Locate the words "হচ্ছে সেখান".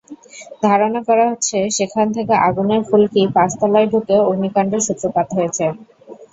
1.31-2.07